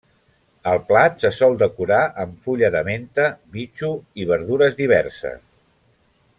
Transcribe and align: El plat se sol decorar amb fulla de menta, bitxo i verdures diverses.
El 0.69 0.79
plat 0.87 1.19
se 1.23 1.29
sol 1.39 1.57
decorar 1.59 1.99
amb 2.23 2.41
fulla 2.45 2.71
de 2.77 2.83
menta, 2.89 3.29
bitxo 3.59 3.93
i 4.23 4.29
verdures 4.35 4.81
diverses. 4.85 5.49